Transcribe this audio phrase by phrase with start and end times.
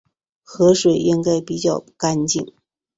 [0.43, 2.55] 河水应该比较干净